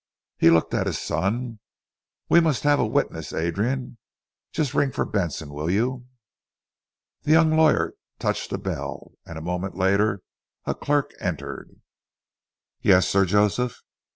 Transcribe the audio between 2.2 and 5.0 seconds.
"We must have a witness, Adrian. Just ring